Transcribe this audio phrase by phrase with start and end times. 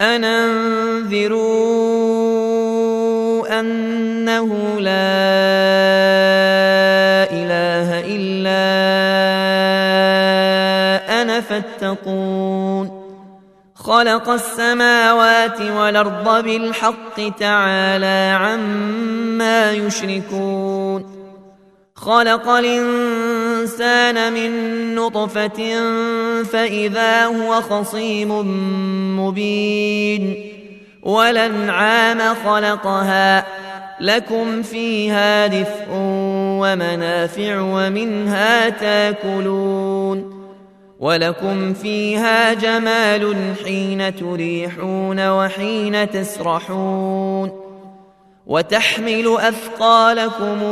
[0.00, 1.88] أن أنذروا
[3.60, 4.90] أنه لا
[7.32, 8.62] إله إلا
[11.22, 12.98] أنا فاتقون.
[13.74, 21.17] خلق السماوات والأرض بالحق تعالى عما يشركون.
[22.00, 25.82] خلق الإنسان من نطفة
[26.42, 28.30] فإذا هو خصيم
[29.20, 30.52] مبين.
[31.02, 33.46] ولنعام خلقها.
[34.00, 35.86] لكم فيها دفء
[36.60, 40.48] ومنافع ومنها تاكلون.
[41.00, 47.68] ولكم فيها جمال حين تريحون وحين تسرحون.
[48.46, 50.62] وتحمل أثقالكم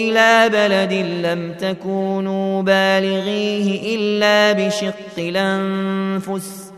[0.00, 0.92] إلى بلد
[1.26, 6.72] لم تكونوا بالغيه إلا بشق الأنفس.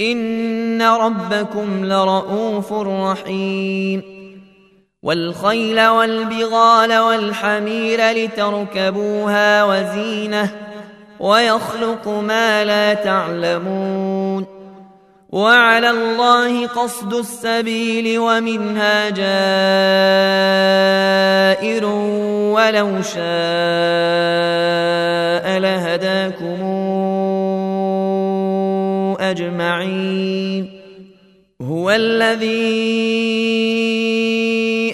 [0.00, 4.02] إن ربكم لرؤوف رحيم.
[5.02, 10.48] والخيل والبغال والحمير لتركبوها وزينة.
[11.20, 14.53] ويخلق ما لا تعلمون.
[15.34, 19.34] وعلى الله قصد السبيل ومنها جائر
[22.54, 23.24] ولو شاء
[25.58, 26.62] لهداكم
[29.20, 30.80] أجمعين.
[31.62, 32.54] هو الذي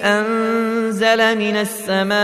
[0.05, 2.21] أنزل من السماء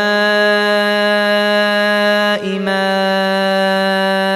[2.58, 4.35] ماء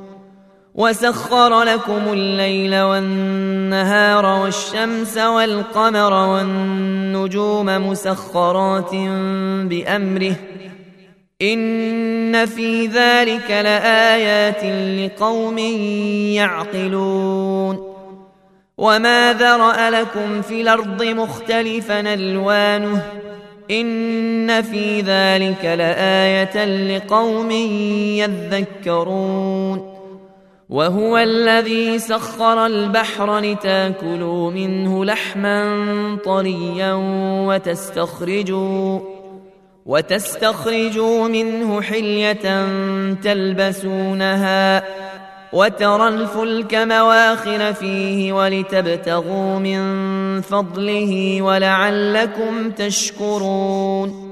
[0.75, 8.95] وسخر لكم الليل والنهار والشمس والقمر والنجوم مسخرات
[9.65, 10.35] بأمره.
[11.41, 14.63] إن في ذلك لآيات
[14.99, 15.57] لقوم
[16.37, 17.93] يعقلون.
[18.77, 23.01] وما ذرأ لكم في الأرض مختلفا ألوانه.
[23.71, 27.51] إن في ذلك لآية لقوم
[28.91, 29.90] يذكرون.
[30.71, 36.93] وهو الذي سخر البحر لتاكلوا منه لحما طريا
[37.47, 38.99] وتستخرجوا
[39.85, 42.65] وتستخرجوا منه حلية
[43.13, 44.83] تلبسونها
[45.53, 49.81] وترى الفلك مواخر فيه ولتبتغوا من
[50.41, 54.31] فضله ولعلكم تشكرون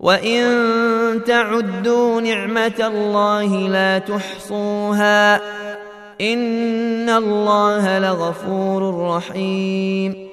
[0.00, 0.44] وان
[1.26, 5.36] تعدوا نعمه الله لا تحصوها
[6.20, 10.28] ان الله لغفور رحيم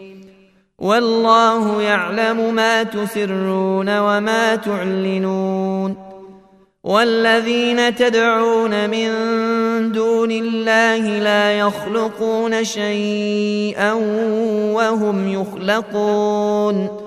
[0.79, 5.95] والله يعلم ما تسرون وما تعلنون
[6.83, 9.11] والذين تدعون من
[9.91, 13.93] دون الله لا يخلقون شيئا
[14.73, 17.06] وهم يخلقون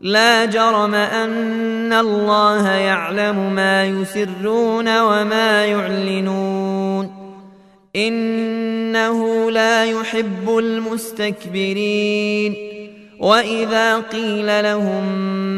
[0.00, 7.10] لا جرم أن الله يعلم ما يسرون وما يعلنون.
[7.96, 12.54] إنه لا يحب المستكبرين.
[13.20, 15.08] وإذا قيل لهم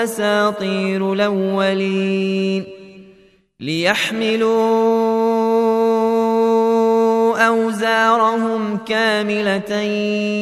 [0.03, 2.65] أساطير الأولين.
[3.59, 5.44] ليحملوا
[7.35, 9.81] أوزارهم كاملة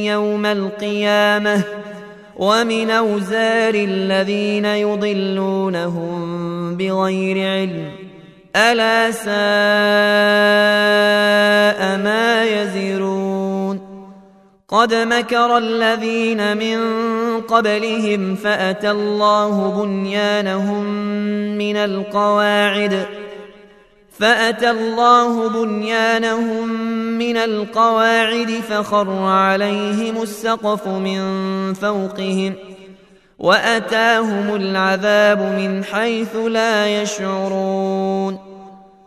[0.06, 1.62] يوم القيامة
[2.38, 6.24] ومن أوزار الذين يضلونهم
[6.78, 7.92] بغير علم
[8.56, 9.34] ألا ساء
[11.98, 13.80] ما يزرون
[14.68, 16.80] قد مكر الذين من
[17.42, 20.84] قبلهم فأتى الله بنيانهم
[21.58, 23.06] من القواعد
[24.20, 26.68] فأتى الله بنيانهم
[27.18, 31.20] من القواعد فخر عليهم السقف من
[31.74, 32.56] فوقهم
[33.40, 38.53] وأتاهم العذاب من حيث لا يشعرون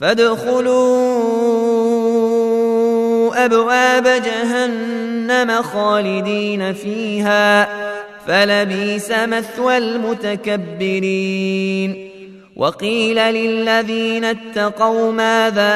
[0.00, 1.44] فادخلوا
[3.44, 7.68] أبواب جهنم خالدين فيها
[8.26, 11.28] فلبيس مثوى المتكبرين.
[12.56, 15.74] وقيل للذين اتقوا ماذا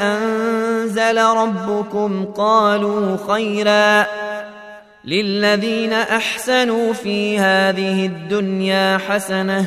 [0.00, 4.06] أنزل ربكم؟ قالوا خيرا.
[5.04, 9.66] للذين أحسنوا في هذه الدنيا حسنة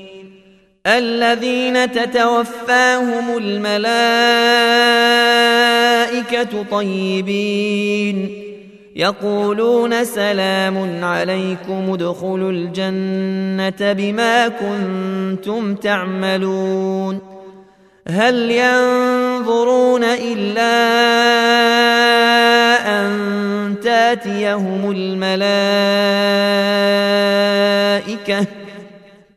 [0.87, 3.83] الذين تتوفاهم الملائكة
[6.71, 8.43] طيبين.
[8.95, 17.19] يقولون سلام عليكم ادخلوا الجنة بما كنتم تعملون.
[18.07, 20.71] هل ينظرون إلا
[22.99, 23.11] أن
[23.83, 26.50] تاتيهم الملائكة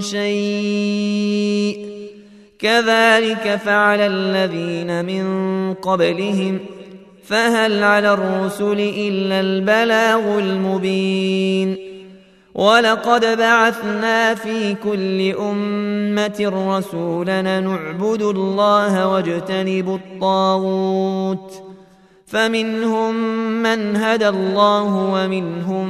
[0.00, 1.90] شيء.
[2.58, 5.24] كذلك فعل الذين من
[5.74, 6.58] قبلهم
[7.24, 11.76] فهل على الرسل إلا البلاغ المبين.
[12.54, 21.62] ولقد بعثنا في كل أمة رسولا نعبد الله واجتنب الطاغوت.
[22.26, 23.14] فمنهم
[23.62, 25.88] من هدى الله ومنهم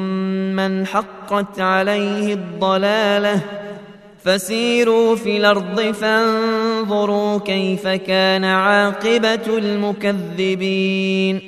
[0.56, 3.40] من حقت عليه الضلالة.
[4.24, 11.40] فسيروا في الأرض فانظروا كيف كان عاقبة المكذبين.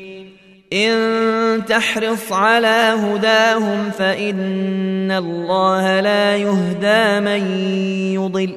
[0.73, 7.61] إن تحرص على هداهم فإن الله لا يهدى من
[8.15, 8.57] يضل.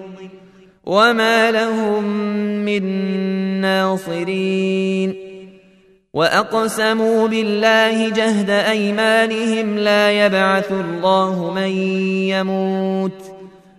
[0.85, 2.03] وما لهم
[2.65, 2.83] من
[3.61, 5.15] ناصرين.
[6.13, 11.69] وأقسموا بالله جهد أيمانهم لا يبعث الله من
[12.29, 13.34] يموت.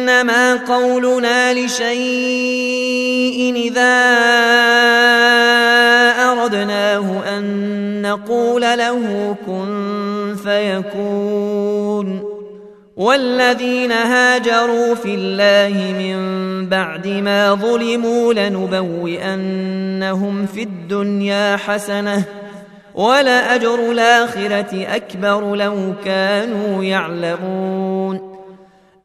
[0.00, 4.08] إنما قولنا لشيء إذا
[6.32, 12.30] أردناه أن نقول له كن فيكون.
[12.96, 16.18] والذين هاجروا في الله من
[16.68, 18.86] بعد ما ظلموا لنبوئنهم
[20.46, 22.22] في الدنيا حسنة
[22.94, 28.29] ولاجر الآخرة أكبر لو كانوا يعلمون.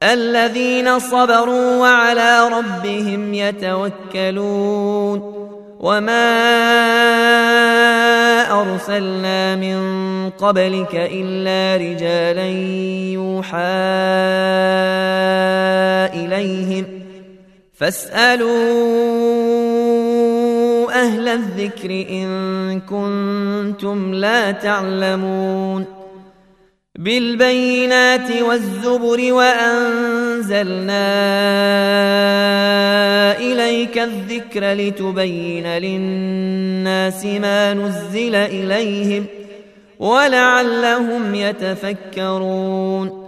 [0.03, 5.19] الذين صبروا وعلى ربهم يتوكلون
[5.79, 6.31] وما
[8.61, 9.79] أرسلنا من
[10.29, 12.47] قبلك إلا رجالا
[13.13, 13.57] يوحى
[16.13, 16.85] إليهم
[17.73, 18.51] فاسألوا
[20.91, 25.94] أهل الذكر إن كنتم لا تعلمون
[26.95, 30.97] بالبينات والزبر وأنزلنا
[33.37, 39.25] إليك الذكر لتبين للناس ما نزل إليهم
[39.99, 43.25] ولعلهم يتفكرون.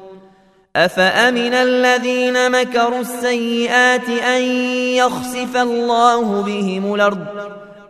[0.76, 4.42] أفأمن الذين مكروا السيئات أن
[4.96, 7.26] يخسف الله بهم الأرض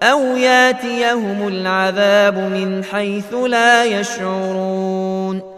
[0.04, 5.57] أو ياتيهم العذاب من حيث لا يشعرون؟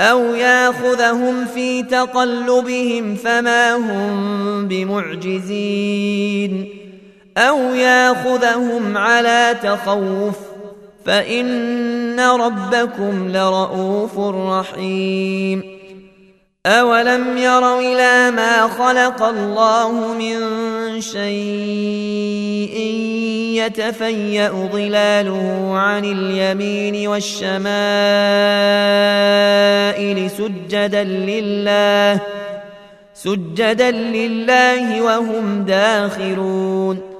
[0.00, 6.68] أو ياخذهم في تقلبهم فما هم بمعجزين.
[7.36, 10.36] أو ياخذهم على تخوف
[11.04, 15.77] فإن ربكم لرؤوف رحيم.
[16.66, 20.36] أولم يروا إلى ما خلق الله من
[21.00, 22.78] شيء
[23.54, 27.58] يتفيأ ظلاله عن اليمين والشمائل
[30.30, 32.20] سجدا لله
[33.14, 37.17] سجدا لله وهم داخرون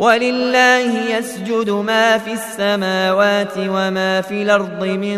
[0.00, 5.16] ولله يسجد ما في السماوات وما في الأرض من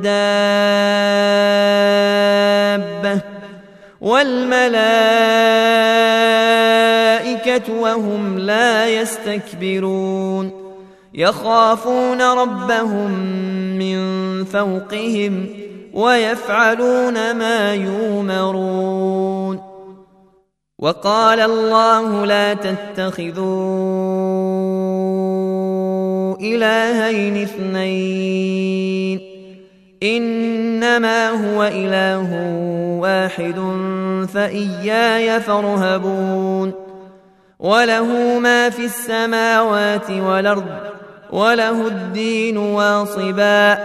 [0.00, 0.14] دابة
[4.00, 4.74] والملائكة
[7.80, 10.52] وهم لا يستكبرون
[11.14, 13.10] يخافون ربهم
[13.78, 14.04] من
[14.44, 15.48] فوقهم
[15.94, 19.74] ويفعلون ما يؤمرون
[20.78, 24.03] وقال الله لا تتخذوا
[26.44, 29.20] إلهين اثنين.
[30.02, 32.30] إنما هو إله
[33.00, 33.60] واحد
[34.34, 36.72] فإياي فارهبون.
[37.58, 40.66] وله ما في السماوات والأرض
[41.32, 43.78] وله الدين واصبا.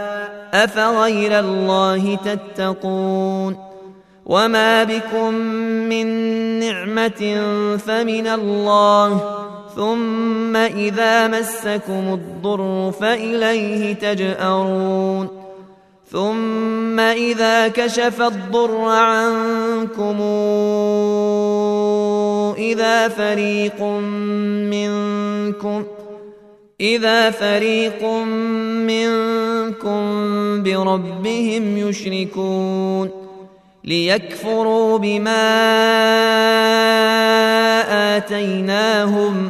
[0.54, 3.58] أفغير الله تتقون؟
[4.26, 5.34] وما بكم
[5.90, 6.08] من
[6.60, 7.42] نعمة
[7.78, 9.40] فمن الله.
[9.80, 15.28] ثم إذا مسكم الضر فإليه تجأرون.
[16.12, 20.22] ثم إذا كشف الضر عنكم
[22.58, 23.84] إذا فريق
[24.68, 25.84] منكم
[26.82, 28.04] إذا فريق
[28.84, 30.04] منكم
[30.64, 33.10] بربهم يشركون.
[33.84, 35.50] ليكفروا بما
[38.18, 39.50] آتيناهم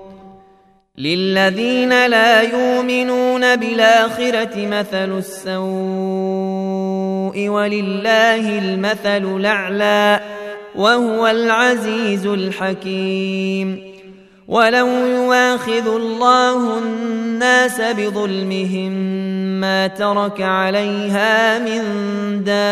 [1.01, 5.57] للذين لا يؤمنون بالاخره مثل السوء
[7.49, 10.19] ولله المثل الاعلى
[10.75, 13.91] وهو العزيز الحكيم
[14.47, 18.91] ولو يواخذ الله الناس بظلمهم
[19.61, 21.83] ما ترك عليها من
[22.43, 22.71] دابه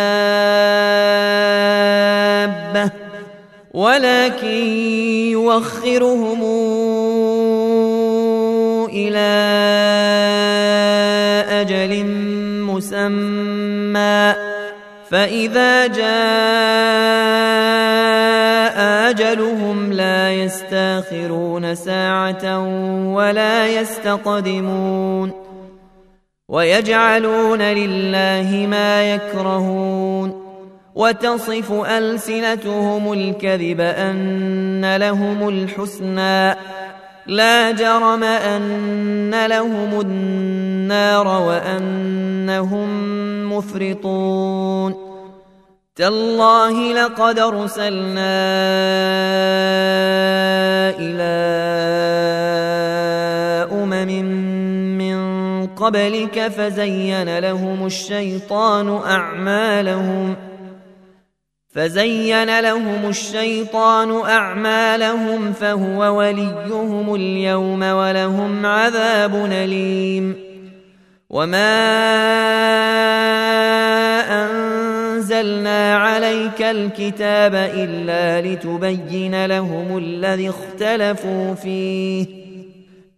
[3.74, 4.48] ولكن
[5.32, 6.44] يوخرهم
[8.94, 9.30] إلى
[11.62, 12.06] أجل
[12.66, 14.34] مسمى.
[15.10, 16.10] فإذا جاء
[19.10, 22.60] أجلهم لا يستأخرون ساعة
[23.14, 25.32] ولا يستقدمون.
[26.50, 30.50] ويجعلون لله ما يكرهون.
[30.96, 36.79] وتصف ألسنتهم الكذب أن لهم الحسنى.
[37.30, 42.90] لا جرم أن لهم النار وأنهم
[43.54, 45.10] مفرطون.
[45.96, 48.40] تالله لقد أرسلنا
[51.00, 51.36] إلى
[53.72, 54.26] أمم
[54.98, 55.18] من
[55.68, 60.49] قبلك فزين لهم الشيطان أعمالهم.
[61.70, 70.36] فزين لهم الشيطان أعمالهم فهو وليهم اليوم ولهم عذاب أليم.
[71.30, 71.70] وما
[74.46, 82.39] أنزلنا عليك الكتاب إلا لتبين لهم الذي اختلفوا فيه.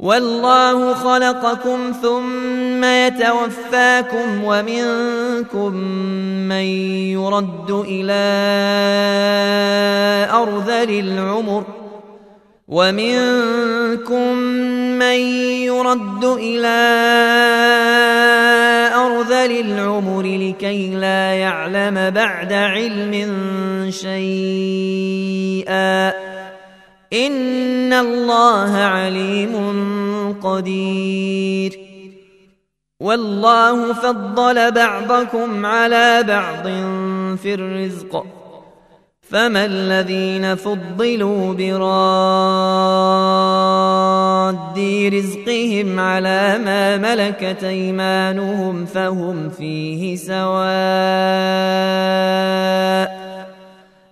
[0.00, 5.74] والله خلقكم ثم يتوفاكم ومنكم
[6.48, 6.64] من
[7.12, 8.22] يرد إلى
[10.32, 11.64] أرذل العمر
[12.68, 14.36] ومنكم
[14.98, 15.18] من
[15.68, 16.80] يرد إلى
[18.94, 23.12] أرذل العمر لكي لا يعلم بعد علم
[23.90, 25.30] شيئا
[27.90, 29.54] ان الله عليم
[30.42, 31.80] قدير
[33.00, 36.62] والله فضل بعضكم على بعض
[37.36, 38.26] في الرزق
[39.30, 41.90] فما الذين فضلوا براد
[45.14, 50.50] رزقهم على ما ملكت ايمانهم فهم فيه سواء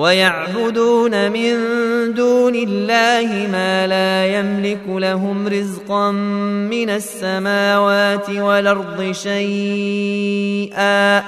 [0.00, 1.54] ويعبدون من
[2.14, 6.10] دون الله ما لا يملك لهم رزقا
[6.72, 11.22] من السماوات والأرض شيئا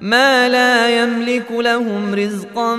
[0.00, 2.76] ما لا يملك لهم رزقا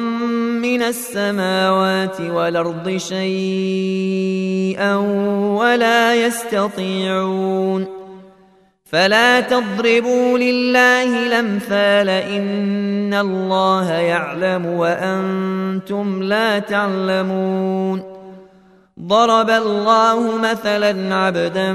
[0.63, 4.95] من السماوات والأرض شيئا
[5.59, 8.00] ولا يستطيعون
[8.91, 18.03] فلا تضربوا لله الأمثال إن الله يعلم وأنتم لا تعلمون
[18.99, 21.73] ضرب الله مثلا عبدا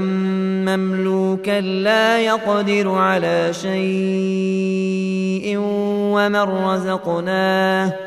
[0.69, 5.57] مملوكا لا يقدر على شيء
[6.13, 8.06] ومن رزقناه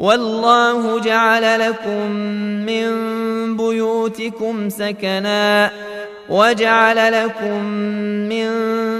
[0.00, 2.10] والله جعل لكم
[2.66, 2.90] من
[3.56, 5.70] بيوتكم سكنا
[6.28, 7.64] وجعل لكم
[8.32, 8.48] من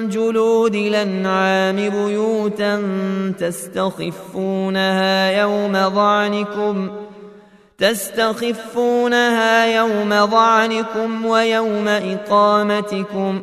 [0.09, 2.83] جلود الأنعام بيوتا
[3.39, 6.91] تستخفونها يوم ظعنكم
[7.79, 13.43] تستخفونها يوم ظعنكم ويوم إقامتكم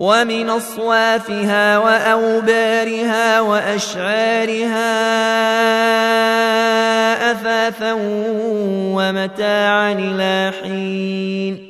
[0.00, 4.90] ومن أصوافها وأوبارها وأشعارها
[7.30, 7.92] أثاثا
[8.96, 11.69] ومتاعا إلى حين.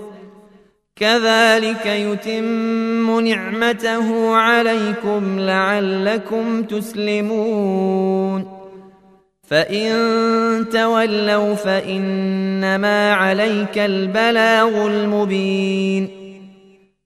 [1.01, 8.61] كذلك يتم نعمته عليكم لعلكم تسلمون.
[9.49, 9.91] فإن
[10.71, 16.09] تولوا فإنما عليك البلاغ المبين.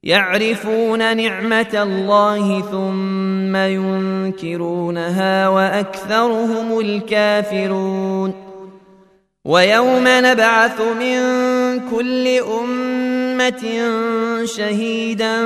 [0.03, 8.33] يعرفون نعمة الله ثم ينكرونها وأكثرهم الكافرون.
[9.45, 11.19] ويوم نبعث من
[11.91, 12.94] كل أمة
[14.45, 15.41] شهيدا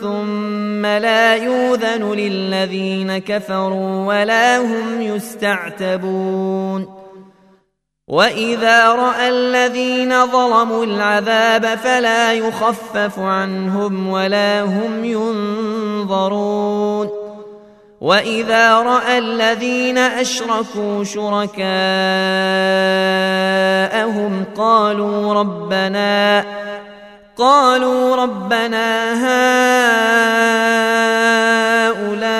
[0.00, 7.04] ثم لا يوذن للذين كفروا ولا هم يستعتبون.
[8.08, 16.44] وإذا رأى الذين ظلموا العذاب فلا يخفف عنهم ولا هم ينظرون.
[18.00, 21.54] وإذا رأى الذين أشركوا شركاءهم
[24.56, 26.44] قالوا ربنا
[27.36, 29.14] قالوا ربنا
[31.94, 32.34] هؤلاء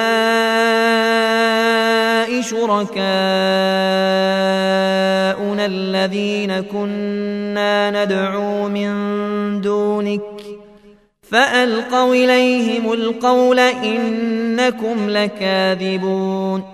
[2.41, 2.95] شركاؤنا
[5.67, 8.91] الذين كنا ندعو من
[9.61, 10.23] دونك
[11.23, 16.74] فألقوا إليهم القول إنكم لكاذبون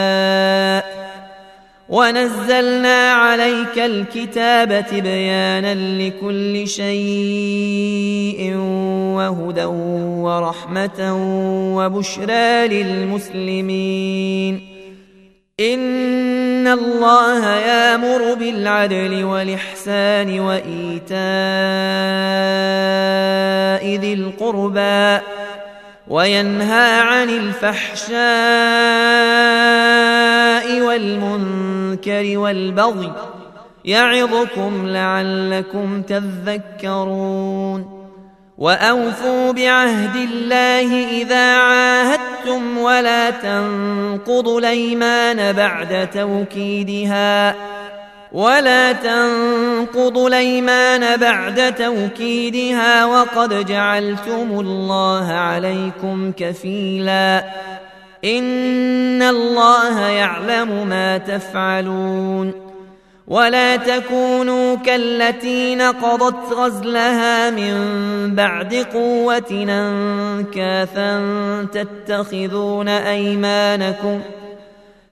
[1.91, 8.55] ونزلنا عليك الكتاب تبيانا لكل شيء
[9.15, 9.65] وهدى
[10.25, 10.99] ورحمة
[11.75, 14.53] وبشرى للمسلمين.
[15.59, 21.15] إن الله يأمر بالعدل والإحسان وإيتاء
[23.95, 25.19] ذي القربى.
[26.11, 28.11] وينهى عن الفحشاء
[30.81, 33.11] والمنكر والبغي
[33.85, 38.01] يعظكم لعلكم تذكرون
[38.57, 47.55] وأوفوا بعهد الله إذا عاهدتم ولا تنقضوا الأيمان بعد توكيدها
[48.31, 57.43] ولا تنقضوا الأيمان بعد توكيدها وقد جعلتم الله عليكم كفيلا.
[58.25, 62.71] إن الله يعلم ما تفعلون.
[63.27, 67.75] ولا تكونوا كالتي نقضت غزلها من
[68.35, 71.21] بعد قوة أنكاثا
[71.73, 74.21] تتخذون أيمانكم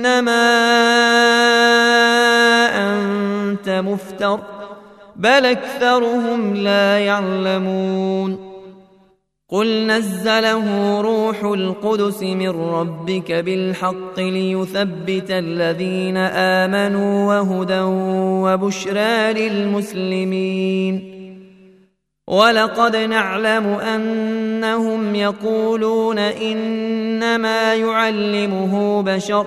[0.00, 0.46] إنما
[2.92, 4.40] أنت مفتر
[5.16, 8.50] بل أكثرهم لا يعلمون.
[9.48, 17.80] قل نزله روح القدس من ربك بالحق ليثبت الذين آمنوا وهدى
[18.44, 21.20] وبشرى للمسلمين.
[22.26, 29.46] ولقد نعلم أنهم يقولون إنما يعلمه بشر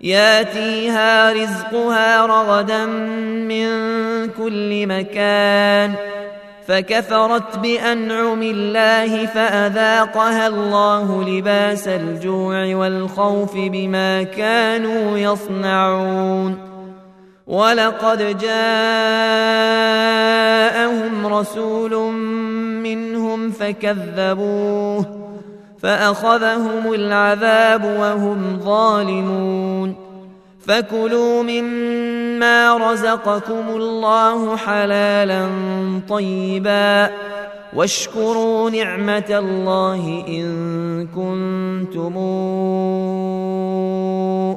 [0.00, 3.68] ياتيها رزقها رغدا من
[4.30, 5.94] كل مكان
[6.66, 16.58] فكفرت بأنعم الله فأذاقها الله لباس الجوع والخوف بما كانوا يصنعون
[17.46, 18.58] ولقد جاءهم
[21.26, 22.12] رسول
[22.82, 25.27] منهم فكذبوه
[25.82, 29.94] فأخذهم العذاب وهم ظالمون.
[30.66, 35.48] فكلوا مما رزقكم الله حلالا
[36.08, 37.10] طيبا.
[37.76, 40.46] واشكروا نعمة الله إن
[41.06, 42.16] كنتم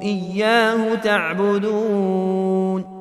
[0.02, 3.01] إياه تعبدون.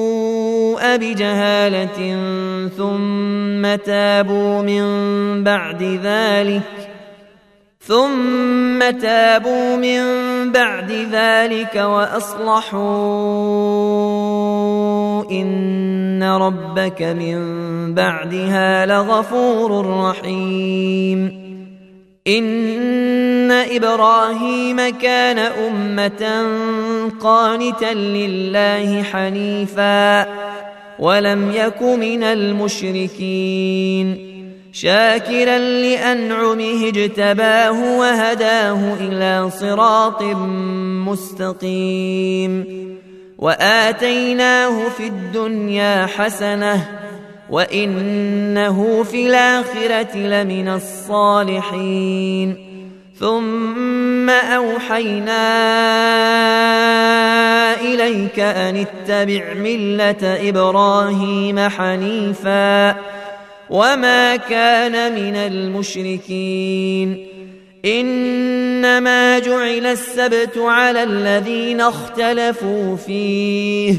[0.83, 2.17] بجهالة
[2.77, 4.83] ثم تابوا من
[5.43, 6.91] بعد ذلك
[7.79, 10.01] ثم تابوا من
[10.51, 12.81] بعد ذلك وأصلحوا
[15.31, 17.39] إن ربك من
[17.93, 21.41] بعدها لغفور رحيم
[22.27, 26.43] إن إبراهيم كان أمة
[27.19, 30.21] قانتا لله حنيفا
[31.01, 34.17] ولم يك من المشركين
[34.71, 40.23] شاكرا لأنعمه اجتباه وهداه إلى صراط
[41.07, 42.65] مستقيم
[43.37, 46.87] وآتيناه في الدنيا حسنة
[47.49, 52.70] وإنه في الآخرة لمن الصالحين
[53.21, 55.41] ثم أوحينا
[57.81, 62.95] إليك أن اتبع ملة إبراهيم حنيفا
[63.69, 67.27] وما كان من المشركين.
[67.85, 73.95] إنما جعل السبت على الذين اختلفوا فيه.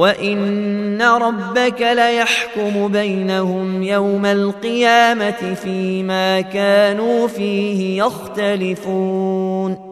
[0.00, 9.90] وان ربك ليحكم بينهم يوم القيامه فيما كانوا فيه يختلفون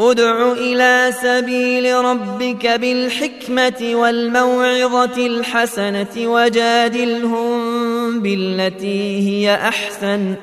[0.00, 7.60] ادع إلى سبيل ربك بالحكمه والموعظه الحسنه وجادلهم
[8.20, 10.34] بالتي هي احسن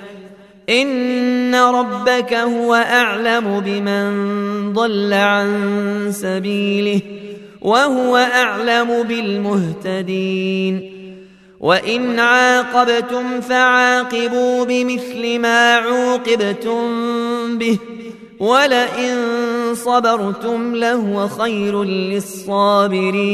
[0.69, 5.51] ان ربك هو اعلم بمن ضل عن
[6.11, 7.14] سبيله
[7.65, 10.91] وهو أعلم بالمهتدين.
[11.59, 16.81] وإن عاقبتم فعاقبوا بمثل ما عوقبتم
[17.57, 17.77] به
[18.39, 19.15] ولئن
[19.73, 23.31] صبرتم لهو خير للصابرين.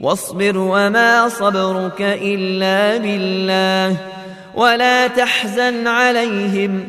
[0.00, 3.96] واصبر وما صبرك إلا بالله
[4.54, 6.88] ولا تحزن عليهم.